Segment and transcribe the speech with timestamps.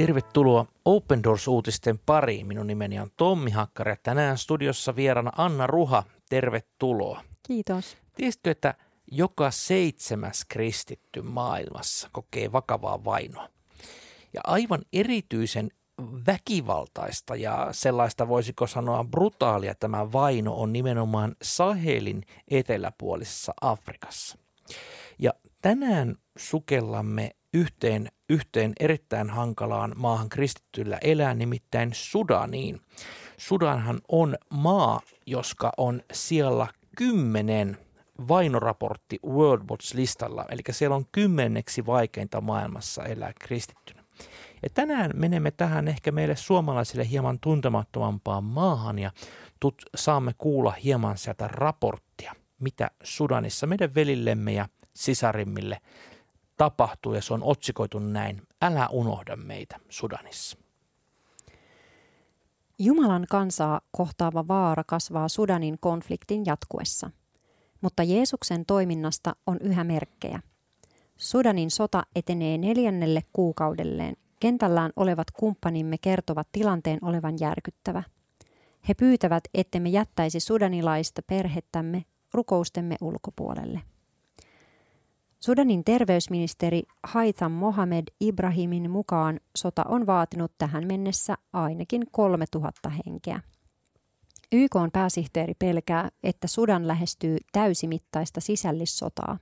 [0.00, 2.46] Tervetuloa Open Doors-uutisten pariin.
[2.46, 6.02] Minun nimeni on Tommi Hakkari ja tänään studiossa vieraana Anna Ruha.
[6.30, 7.22] Tervetuloa.
[7.42, 7.96] Kiitos.
[8.14, 8.74] Tiesitkö, että
[9.12, 13.48] joka seitsemäs kristitty maailmassa kokee vakavaa vainoa?
[14.32, 15.70] Ja aivan erityisen
[16.26, 24.38] väkivaltaista ja sellaista voisiko sanoa brutaalia tämä vaino on nimenomaan Sahelin eteläpuolisessa Afrikassa.
[25.18, 25.32] Ja
[25.62, 32.80] tänään sukellamme yhteen, yhteen erittäin hankalaan maahan kristittyllä elää, nimittäin Sudaniin.
[33.36, 37.78] Sudanhan on maa, joska on siellä kymmenen
[38.28, 44.04] vainoraportti World Watch-listalla, eli siellä on kymmeneksi vaikeinta maailmassa elää kristittynä.
[44.62, 49.10] Ja tänään menemme tähän ehkä meille suomalaisille hieman tuntemattomampaan maahan ja
[49.60, 55.80] tut, saamme kuulla hieman sieltä raporttia, mitä Sudanissa meidän velillemme ja sisarimmille
[56.60, 60.58] tapahtuu ja se on otsikoitu näin, älä unohda meitä Sudanissa.
[62.78, 67.10] Jumalan kansaa kohtaava vaara kasvaa Sudanin konfliktin jatkuessa,
[67.80, 70.40] mutta Jeesuksen toiminnasta on yhä merkkejä.
[71.16, 74.16] Sudanin sota etenee neljännelle kuukaudelleen.
[74.40, 78.02] Kentällään olevat kumppanimme kertovat tilanteen olevan järkyttävä.
[78.88, 83.80] He pyytävät, ettemme jättäisi sudanilaista perhettämme rukoustemme ulkopuolelle.
[85.40, 93.40] Sudanin terveysministeri Haitham Mohamed Ibrahimin mukaan sota on vaatinut tähän mennessä ainakin 3000 henkeä.
[94.52, 99.38] YK on pääsihteeri pelkää, että Sudan lähestyy täysimittaista sisällissotaa.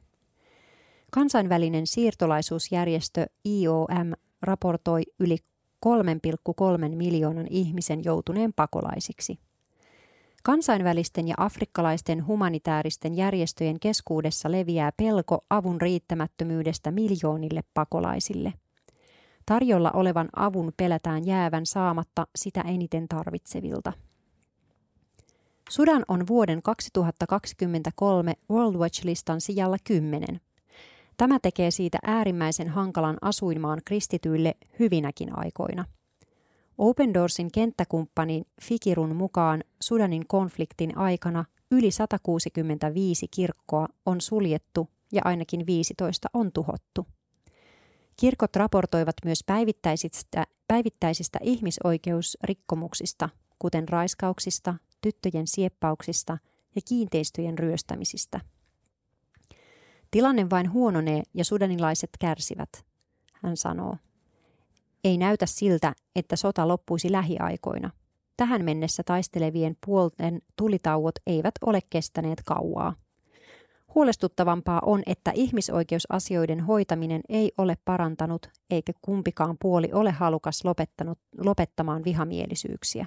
[1.12, 4.12] Kansainvälinen siirtolaisuusjärjestö IOM
[4.42, 5.36] raportoi yli
[5.86, 9.38] 3,3 miljoonan ihmisen joutuneen pakolaisiksi–
[10.48, 18.52] Kansainvälisten ja afrikkalaisten humanitaaristen järjestöjen keskuudessa leviää pelko avun riittämättömyydestä miljoonille pakolaisille.
[19.46, 23.92] Tarjolla olevan avun pelätään jäävän saamatta sitä eniten tarvitsevilta.
[25.70, 30.40] Sudan on vuoden 2023 World Watch-listan sijalla 10.
[31.17, 35.84] Tämä tekee siitä äärimmäisen hankalan asuinmaan kristityille hyvinäkin aikoina–
[36.78, 45.67] Open Doorsin kenttäkumppanin Fikirun mukaan Sudanin konfliktin aikana yli 165 kirkkoa on suljettu ja ainakin
[45.67, 47.06] 15 on tuhottu.
[48.17, 53.28] Kirkot raportoivat myös päivittäisistä, päivittäisistä ihmisoikeusrikkomuksista,
[53.58, 56.38] kuten raiskauksista, tyttöjen sieppauksista
[56.74, 58.40] ja kiinteistöjen ryöstämisistä.
[60.11, 62.84] Tilanne vain huononee ja sudanilaiset kärsivät,
[63.33, 63.96] hän sanoo.
[65.08, 67.91] Ei näytä siltä, että sota loppuisi lähiaikoina.
[68.36, 72.95] Tähän mennessä taistelevien puolten tulitauot eivät ole kestäneet kauaa.
[73.95, 82.05] Huolestuttavampaa on, että ihmisoikeusasioiden hoitaminen ei ole parantanut eikä kumpikaan puoli ole halukas lopettanut, lopettamaan
[82.05, 83.07] vihamielisyyksiä.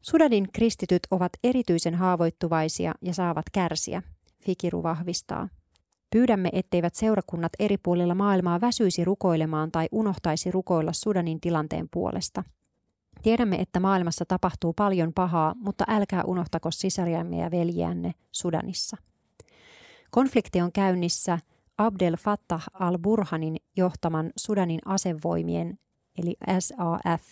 [0.00, 4.02] Sudanin kristityt ovat erityisen haavoittuvaisia ja saavat kärsiä,
[4.40, 5.48] Fikiru vahvistaa.
[6.16, 12.44] Pyydämme, etteivät seurakunnat eri puolilla maailmaa väsyisi rukoilemaan tai unohtaisi rukoilla Sudanin tilanteen puolesta.
[13.22, 18.96] Tiedämme, että maailmassa tapahtuu paljon pahaa, mutta älkää unohtako sisariamme ja veljiänne Sudanissa.
[20.10, 21.38] Konflikti on käynnissä
[21.78, 25.78] Abdel Fattah al-Burhanin johtaman Sudanin asevoimien
[26.18, 27.22] eli SAF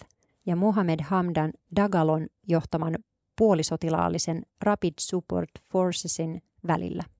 [0.46, 2.98] ja Mohamed Hamdan Dagalon johtaman
[3.38, 7.13] puolisotilaallisen Rapid Support Forcesin välillä.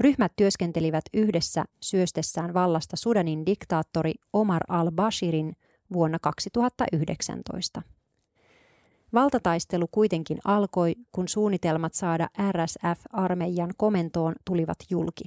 [0.00, 5.56] Ryhmät työskentelivät yhdessä syöstessään vallasta Sudanin diktaattori Omar al-Bashirin
[5.92, 7.82] vuonna 2019.
[9.12, 15.24] Valtataistelu kuitenkin alkoi, kun suunnitelmat saada RSF-armeijan komentoon tulivat julki.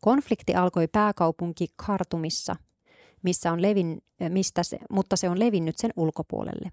[0.00, 2.56] Konflikti alkoi pääkaupunki Khartumissa,
[3.22, 6.72] missä on levin, mistä se, mutta se on levinnyt sen ulkopuolelle.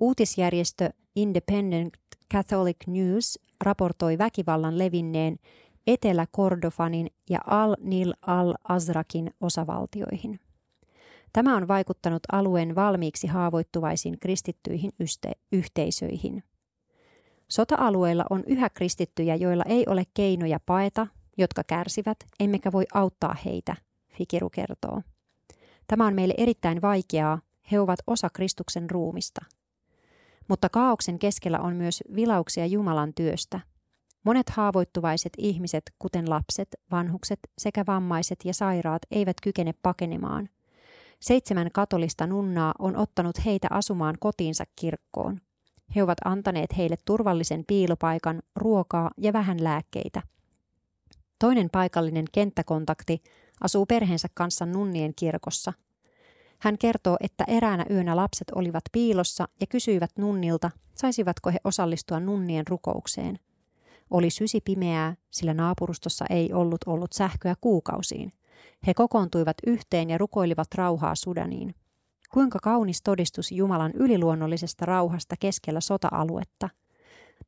[0.00, 1.92] Uutisjärjestö Independent
[2.34, 5.36] Catholic News raportoi väkivallan levinneen
[5.86, 10.40] Etelä-Kordofanin ja Al-Nil al-Azrakin osavaltioihin.
[11.32, 16.42] Tämä on vaikuttanut alueen valmiiksi haavoittuvaisiin kristittyihin yste- yhteisöihin.
[17.48, 21.06] Sota-alueilla on yhä kristittyjä, joilla ei ole keinoja paeta,
[21.38, 23.76] jotka kärsivät, emmekä voi auttaa heitä,
[24.18, 25.02] Fikiru kertoo.
[25.86, 27.40] Tämä on meille erittäin vaikeaa,
[27.72, 29.44] he ovat osa Kristuksen ruumista–
[30.48, 33.60] mutta kaauksen keskellä on myös vilauksia Jumalan työstä.
[34.24, 40.48] Monet haavoittuvaiset ihmiset, kuten lapset, vanhukset sekä vammaiset ja sairaat, eivät kykene pakenemaan.
[41.20, 45.40] Seitsemän katolista nunnaa on ottanut heitä asumaan kotiinsa kirkkoon.
[45.96, 50.22] He ovat antaneet heille turvallisen piilopaikan, ruokaa ja vähän lääkkeitä.
[51.38, 53.22] Toinen paikallinen kenttäkontakti
[53.60, 55.72] asuu perheensä kanssa nunnien kirkossa.
[56.64, 62.66] Hän kertoo, että eräänä yönä lapset olivat piilossa ja kysyivät nunnilta, saisivatko he osallistua nunnien
[62.68, 63.38] rukoukseen.
[64.10, 68.32] Oli sysi pimeää, sillä naapurustossa ei ollut ollut sähköä kuukausiin.
[68.86, 71.74] He kokoontuivat yhteen ja rukoilivat rauhaa Sudaniin.
[72.32, 76.68] Kuinka kaunis todistus Jumalan yliluonnollisesta rauhasta keskellä sota-aluetta.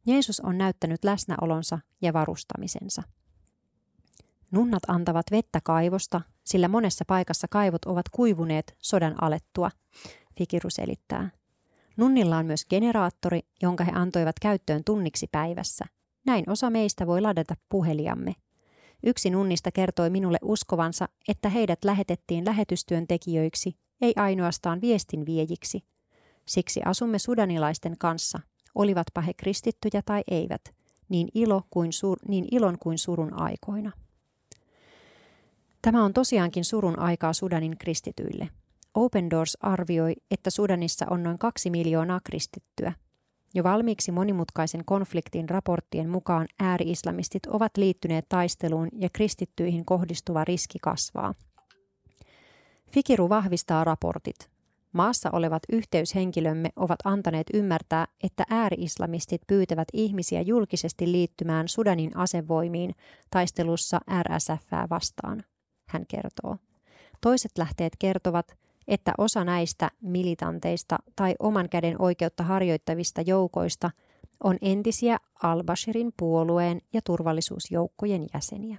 [0.06, 3.02] Jeesus on näyttänyt läsnäolonsa ja varustamisensa.
[4.50, 9.70] Nunnat antavat vettä kaivosta, sillä monessa paikassa kaivot ovat kuivuneet sodan alettua,
[10.38, 11.30] Fikiru selittää.
[11.96, 15.84] Nunnilla on myös generaattori, jonka he antoivat käyttöön tunniksi päivässä.
[16.26, 18.34] Näin osa meistä voi ladata puheliamme.
[19.06, 25.80] Yksi nunnista kertoi minulle uskovansa, että heidät lähetettiin lähetystyöntekijöiksi, ei ainoastaan viestinviejiksi.
[26.46, 28.38] Siksi asumme sudanilaisten kanssa,
[28.74, 30.74] olivatpa he kristittyjä tai eivät,
[31.08, 33.92] niin, ilo kuin sur, niin ilon kuin surun aikoina.
[35.86, 38.48] Tämä on tosiaankin surun aikaa Sudanin kristityille.
[38.94, 42.92] Open Doors arvioi, että Sudanissa on noin kaksi miljoonaa kristittyä.
[43.54, 51.34] Jo valmiiksi monimutkaisen konfliktin raporttien mukaan ääri-islamistit ovat liittyneet taisteluun ja kristittyihin kohdistuva riski kasvaa.
[52.90, 54.50] Fikiru vahvistaa raportit.
[54.92, 62.94] Maassa olevat yhteyshenkilömme ovat antaneet ymmärtää, että ääri-islamistit pyytävät ihmisiä julkisesti liittymään Sudanin asevoimiin
[63.30, 65.44] taistelussa RSFää vastaan
[65.88, 66.56] hän kertoo.
[67.20, 68.56] Toiset lähteet kertovat,
[68.88, 73.90] että osa näistä militanteista tai oman käden oikeutta harjoittavista joukoista
[74.44, 78.76] on entisiä al-Bashirin puolueen ja turvallisuusjoukkojen jäseniä.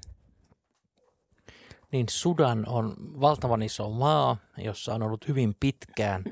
[1.92, 6.24] Niin Sudan on valtavan iso maa, jossa on ollut hyvin pitkään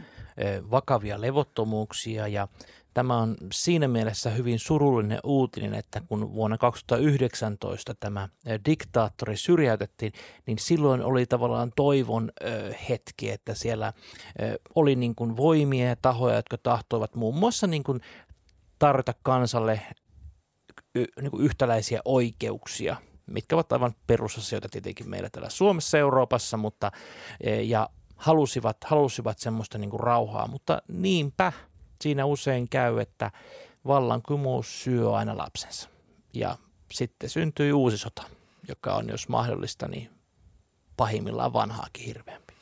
[0.71, 2.47] vakavia levottomuuksia ja
[2.95, 8.29] Tämä on siinä mielessä hyvin surullinen uutinen, että kun vuonna 2019 tämä
[8.65, 10.13] diktaattori syrjäytettiin,
[10.45, 12.31] niin silloin oli tavallaan toivon
[12.89, 13.93] hetki, että siellä
[14.75, 18.01] oli niin kuin voimia ja tahoja, jotka tahtoivat muun muassa niin kuin
[18.79, 19.81] tarjota kansalle
[20.95, 22.95] niin kuin yhtäläisiä oikeuksia,
[23.25, 26.91] mitkä ovat aivan perusasioita tietenkin meillä täällä Suomessa Euroopassa, mutta
[27.63, 31.51] ja halusivat, halusivat semmoista niin kuin rauhaa, mutta niinpä–
[32.01, 33.31] siinä usein käy, että
[33.87, 35.89] vallankumous syö aina lapsensa.
[36.33, 36.57] Ja
[36.91, 38.23] sitten syntyy uusi sota,
[38.67, 40.09] joka on, jos mahdollista, niin
[40.97, 42.53] pahimmillaan vanhaakin hirveämpi.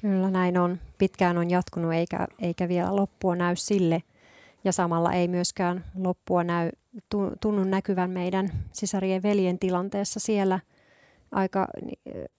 [0.00, 0.80] Kyllä näin on.
[0.98, 4.02] Pitkään on jatkunut eikä, eikä vielä loppua näy sille.
[4.64, 6.70] Ja samalla ei myöskään loppua näy,
[7.40, 10.60] tunnu näkyvän meidän sisarien veljen tilanteessa siellä
[11.32, 11.66] aika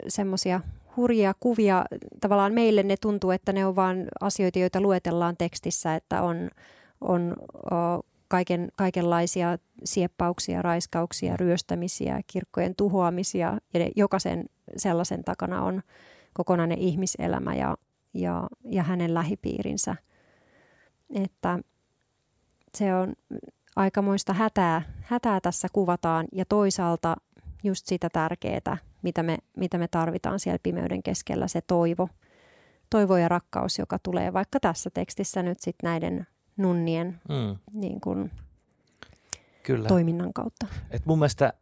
[0.08, 0.62] semmoisia
[0.98, 1.86] hurjia kuvia.
[2.22, 6.50] Tavallaan meille ne tuntuu, että ne on vain asioita, joita luetellaan tekstissä, että on,
[7.02, 7.36] on
[7.72, 14.46] o, kaiken, kaikenlaisia sieppauksia, raiskauksia, ryöstämisiä, kirkkojen tuhoamisia ja jokaisen
[14.78, 15.82] sellaisen takana on
[16.34, 17.78] kokonainen ihmiselämä ja,
[18.14, 19.96] ja, ja hänen lähipiirinsä.
[21.10, 21.60] Että
[22.78, 23.14] se on
[23.76, 27.16] aikamoista hätää, hätää tässä kuvataan ja toisaalta
[27.64, 32.10] just sitä tärkeää, mitä me, mitä me tarvitaan siellä pimeyden keskellä, se toivo,
[32.90, 36.28] toivo ja rakkaus, joka tulee vaikka tässä tekstissä nyt sitten näiden
[36.58, 37.58] nunnien mm.
[37.74, 38.32] niin kun,
[39.64, 39.88] Kyllä.
[39.88, 40.68] toiminnan kautta.
[40.92, 41.54] Et mun mielestä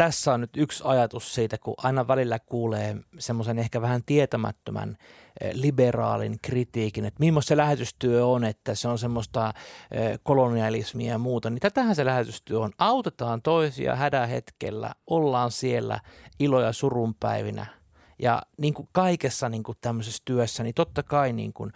[0.00, 4.96] tässä on nyt yksi ajatus siitä, kun aina välillä kuulee semmoisen ehkä vähän tietämättömän
[5.40, 9.52] eh, liberaalin kritiikin, että millaista se lähetystyö on, että se on semmoista
[9.90, 12.72] eh, kolonialismia ja muuta, niin tätähän se lähetystyö on.
[12.78, 16.00] Autetaan toisia hädän hetkellä, ollaan siellä
[16.38, 17.66] ilo- ja surunpäivinä
[18.18, 21.72] ja niin kuin kaikessa niin kuin tämmöisessä työssä, niin totta kai niin kuin,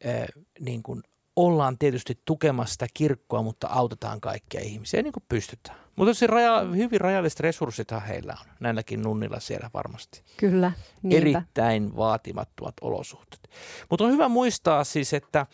[0.00, 0.26] eh,
[0.60, 1.02] niin kuin
[1.36, 5.78] ollaan tietysti tukemassa sitä kirkkoa, mutta autetaan kaikkia ihmisiä niin kuin pystytään.
[5.96, 10.22] Mutta se raja, hyvin rajalliset resurssithan heillä on, näilläkin nunnilla siellä varmasti.
[10.36, 10.72] Kyllä,
[11.02, 11.16] niinpä.
[11.18, 13.48] Erittäin vaatimattomat olosuhteet.
[13.90, 15.46] Mutta on hyvä muistaa siis, että,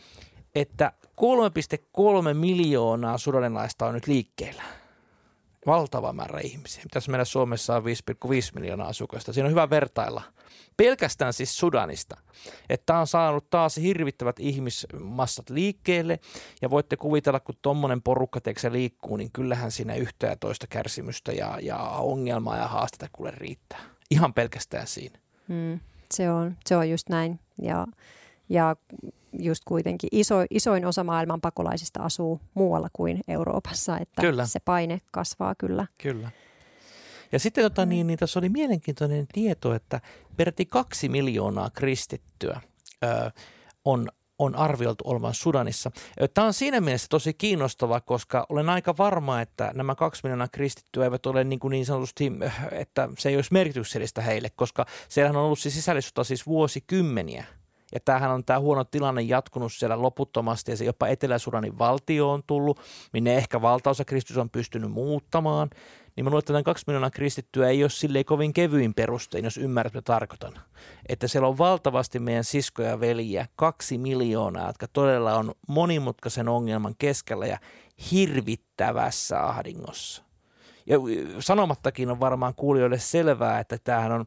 [0.55, 0.93] että
[2.29, 4.63] 3,3 miljoonaa sudanilaista on nyt liikkeellä
[5.69, 6.83] valtava määrä ihmisiä.
[6.83, 7.89] Mitäs meillä Suomessa on 5,5
[8.55, 9.33] miljoonaa asukasta.
[9.33, 10.23] Siinä on hyvä vertailla.
[10.77, 12.17] Pelkästään siis Sudanista.
[12.69, 16.21] Että on saanut taas hirvittävät ihmismassat liikkeelle.
[16.63, 21.33] Ja voitte kuvitella, kun tuommoinen porukka teeksi liikkuu, niin kyllähän siinä yhtä ja toista kärsimystä
[21.33, 23.81] ja, ja ongelmaa ja haastetta kuule riittää.
[24.11, 25.19] Ihan pelkästään siinä.
[25.49, 25.81] Mm,
[26.15, 27.41] se, on, se on just näin.
[27.63, 27.87] Ja,
[28.49, 28.77] ja
[29.33, 34.47] just kuitenkin iso, isoin osa maailman pakolaisista asuu muualla kuin Euroopassa, että kyllä.
[34.47, 35.87] se paine kasvaa kyllä.
[36.03, 36.31] Kyllä.
[37.33, 40.01] Ja sitten tota, niin, niin tässä oli mielenkiintoinen tieto, että
[40.37, 42.61] peräti kaksi miljoonaa kristittyä
[43.05, 43.31] ö,
[43.85, 44.09] on
[44.39, 45.91] on arvioitu olevan Sudanissa.
[46.35, 51.05] Tämä on siinä mielessä tosi kiinnostava, koska olen aika varma, että nämä kaksi miljoonaa kristittyä
[51.05, 52.33] eivät ole niin, kuin niin sanotusti,
[52.73, 57.45] että se ei olisi merkityksellistä heille, koska siellähän on ollut siis sisällissota siis vuosikymmeniä.
[57.95, 62.43] Ja tämähän on tämä huono tilanne jatkunut siellä loputtomasti ja se jopa Etelä-Sudanin valtio on
[62.47, 62.81] tullut,
[63.13, 65.71] minne ehkä valtaosa kristus on pystynyt muuttamaan
[66.19, 69.95] niin mä luulen, että kaksi miljoonaa kristittyä ei ole silleen kovin kevyin perustein, jos ymmärrät,
[69.95, 70.61] mitä tarkoitan.
[71.09, 76.95] Että siellä on valtavasti meidän siskoja ja veljiä, kaksi miljoonaa, jotka todella on monimutkaisen ongelman
[76.99, 77.59] keskellä ja
[78.11, 80.23] hirvittävässä ahdingossa.
[80.87, 80.99] Ja
[81.39, 84.25] sanomattakin on varmaan kuulijoille selvää, että tämähän on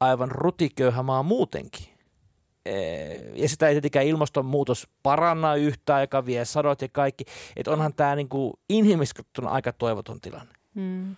[0.00, 1.89] aivan rutiköyhä maa muutenkin.
[3.34, 7.24] Ja sitä ei tietenkään ilmastonmuutos paranna yhtään, joka vie sadot ja kaikki.
[7.56, 10.52] Että onhan tämä niinku inhimillisesti aika toivoton tilanne.
[10.74, 11.16] Mm.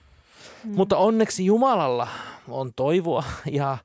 [0.64, 0.76] Mm.
[0.76, 2.08] Mutta onneksi Jumalalla
[2.48, 3.78] on toivoa ja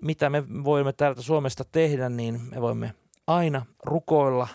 [0.00, 2.94] mitä me voimme täältä Suomesta tehdä, niin me voimme
[3.26, 4.48] aina rukoilla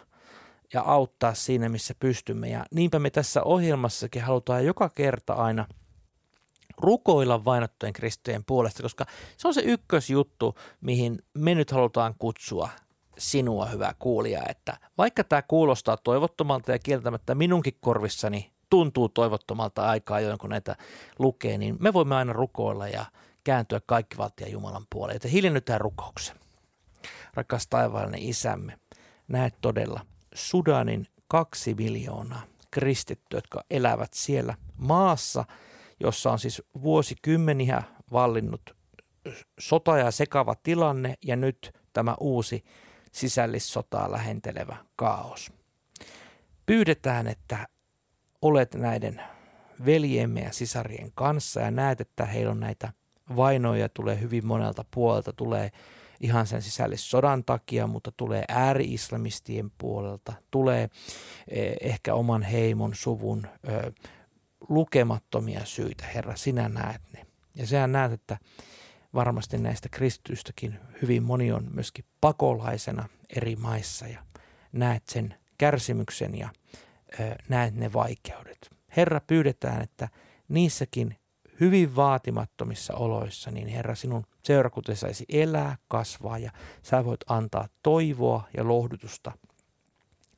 [0.74, 2.50] ja auttaa siinä, missä pystymme.
[2.50, 5.66] Ja niinpä me tässä ohjelmassakin halutaan joka kerta aina
[6.80, 9.06] rukoilla vainottujen kristojen puolesta, koska
[9.38, 12.70] se on se ykkösjuttu, mihin me nyt halutaan kutsua
[13.18, 20.20] sinua, hyvä kuulija, että vaikka tämä kuulostaa toivottomalta ja kieltämättä minunkin korvissani tuntuu toivottomalta aikaa,
[20.20, 20.76] join kun näitä
[21.20, 23.06] lukee, niin me voimme aina rukoilla ja
[23.44, 25.16] kääntyä kaikki valtia Jumalan puoleen.
[25.16, 26.36] Joten hiljennytään rukouksen.
[27.34, 28.80] Rakas taivaallinen isämme,
[29.28, 35.46] näet todella Sudanin kaksi miljoonaa kristittyä, jotka elävät siellä maassa,
[36.00, 38.76] jossa on siis vuosikymmeniä vallinnut
[39.60, 42.64] sota ja sekava tilanne ja nyt tämä uusi
[43.12, 45.52] sisällissotaa lähentelevä kaos.
[46.66, 47.68] Pyydetään, että
[48.42, 49.22] olet näiden
[49.86, 52.94] veljemme ja sisarien kanssa ja näet, että heillä on näitä
[53.36, 55.72] vainoja, tulee hyvin monelta puolelta, tulee
[56.20, 60.90] ihan sen sisällissodan takia, mutta tulee ääri-islamistien puolelta, tulee
[61.48, 63.48] eh, ehkä oman heimon, suvun
[64.70, 66.06] lukemattomia syitä.
[66.06, 67.26] Herra, sinä näet ne.
[67.56, 68.38] Ja sehän näet, että
[69.14, 74.24] varmasti näistä kristyistäkin hyvin moni on myöskin pakolaisena eri maissa ja
[74.72, 76.50] näet sen kärsimyksen ja
[77.50, 78.70] näet ne vaikeudet.
[78.98, 80.10] Herra, pyydetään, että
[80.50, 81.18] niissäkin
[81.60, 86.52] hyvin vaatimattomissa oloissa, niin Herra, sinun seurakunta saisi elää, kasvaa ja
[86.84, 89.32] sä voit antaa toivoa ja lohdutusta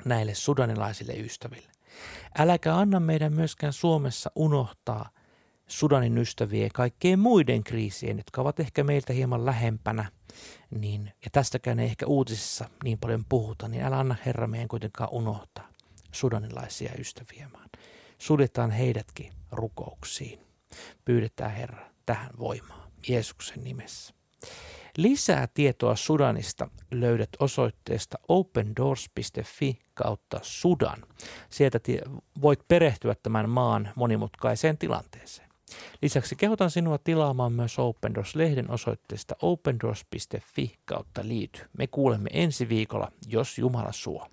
[0.06, 1.71] näille sudanilaisille ystäville.
[2.40, 5.10] Äläkä anna meidän myöskään Suomessa unohtaa
[5.68, 10.12] Sudanin ystäviä ja kaikkien muiden kriisien, jotka ovat ehkä meiltä hieman lähempänä,
[10.80, 15.10] niin, ja tästäkään ei ehkä uutisissa niin paljon puhuta, niin älä anna Herra meidän kuitenkaan
[15.12, 15.68] unohtaa
[16.12, 17.70] sudanilaisia ystäviämään.
[18.18, 20.40] Suljetaan heidätkin rukouksiin.
[21.06, 24.14] Pyydetään Herra tähän voimaan Jeesuksen nimessä.
[24.98, 31.04] Lisää tietoa Sudanista löydät osoitteesta opendoors.fi kautta Sudan.
[31.50, 31.80] Sieltä
[32.42, 35.52] voit perehtyä tämän maan monimutkaiseen tilanteeseen.
[36.02, 41.60] Lisäksi kehotan sinua tilaamaan myös Open Doors-lehden osoitteesta opendoors.fi kautta liity.
[41.78, 44.28] Me kuulemme ensi viikolla, jos Jumala suo.